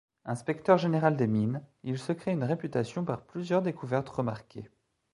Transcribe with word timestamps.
Inspecteur 0.25 0.79
général 0.79 1.15
des 1.15 1.27
mines, 1.27 1.61
il 1.83 1.99
se 1.99 2.11
créé 2.11 2.33
une 2.33 2.43
réputation 2.43 3.05
par 3.05 3.21
plusieurs 3.23 3.61
découvertes 3.61 4.09
remarquées. 4.09 4.67